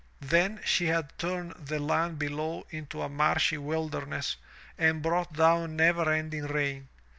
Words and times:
Then 0.23 0.61
she 0.65 0.87
had 0.87 1.15
turned 1.19 1.51
the 1.67 1.77
land 1.77 2.17
below 2.17 2.65
into 2.71 3.03
a 3.03 3.07
marshy 3.07 3.59
wilderness 3.59 4.37
and 4.75 5.03
brought 5.03 5.33
down 5.33 5.75
never 5.75 6.11
ending 6.11 6.45
rain. 6.47 6.87